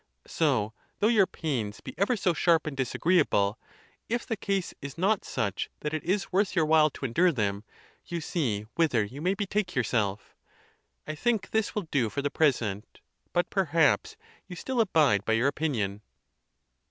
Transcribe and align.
So, 0.25 0.73
though 0.97 1.09
your 1.09 1.27
pains 1.27 1.79
be 1.79 1.93
ever 1.95 2.17
so 2.17 2.33
sharp 2.33 2.65
and 2.65 2.75
disagreeable, 2.75 3.59
if 4.09 4.25
the 4.25 4.35
case 4.35 4.73
is 4.81 4.97
not 4.97 5.23
such 5.23 5.69
that 5.81 5.93
it 5.93 6.03
is 6.03 6.31
worth 6.31 6.55
your 6.55 6.65
while 6.65 6.89
to 6.89 7.05
endure 7.05 7.31
them, 7.31 7.63
you 8.07 8.19
see 8.19 8.63
whither 8.73 9.03
you 9.03 9.21
may 9.21 9.35
betake 9.35 9.75
yourself. 9.75 10.35
I 11.05 11.13
think 11.13 11.51
this 11.51 11.75
will 11.75 11.87
do 11.91 12.09
for 12.09 12.23
the 12.23 12.31
present. 12.31 12.99
But 13.31 13.51
perhaps 13.51 14.17
you 14.47 14.55
still 14.55 14.81
abide 14.81 15.23
by 15.23 15.33
your 15.33 15.47
opinion. 15.47 16.01